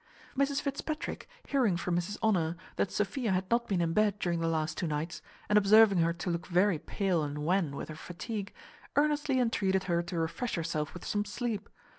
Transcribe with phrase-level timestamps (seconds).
[0.35, 4.47] Mrs Fitzpatrick, hearing from Mrs Honour that Sophia had not been in bed during the
[4.47, 8.51] two last nights, and observing her to look very pale and wan with her fatigue,
[8.95, 11.69] earnestly entreated her to refresh herself with some sleep.